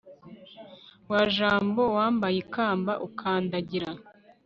[1.11, 3.89] wa jambo, wambaye ikamba ukandagira